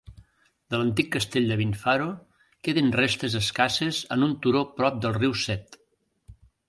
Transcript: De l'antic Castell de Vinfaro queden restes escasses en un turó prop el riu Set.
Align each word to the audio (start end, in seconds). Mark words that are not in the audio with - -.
De 0.73 0.77
l'antic 0.81 1.09
Castell 1.15 1.51
de 1.51 1.57
Vinfaro 1.59 2.07
queden 2.69 2.89
restes 3.01 3.35
escasses 3.41 4.01
en 4.17 4.29
un 4.29 4.35
turó 4.47 4.65
prop 4.81 5.07
el 5.11 5.19
riu 5.21 5.37
Set. 5.43 5.79